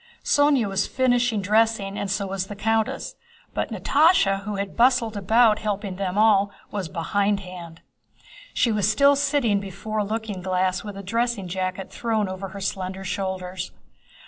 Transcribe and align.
Sónya 0.23 0.67
was 0.67 0.87
finishing 0.87 1.41
dressing 1.43 1.95
and 1.95 2.09
so 2.09 2.25
was 2.25 2.47
the 2.47 2.55
countess, 2.55 3.13
but 3.53 3.69
Natásha, 3.69 4.41
who 4.45 4.55
had 4.55 4.75
bustled 4.75 5.15
about 5.15 5.59
helping 5.59 5.97
them 5.97 6.17
all, 6.17 6.49
was 6.71 6.89
behindhand. 6.89 7.81
She 8.51 8.71
was 8.71 8.89
still 8.89 9.15
sitting 9.15 9.59
before 9.59 9.99
a 9.99 10.03
looking 10.03 10.41
glass 10.41 10.83
with 10.83 10.97
a 10.97 11.03
dressing 11.03 11.47
jacket 11.47 11.91
thrown 11.91 12.27
over 12.27 12.47
her 12.47 12.61
slender 12.61 13.03
shoulders. 13.03 13.73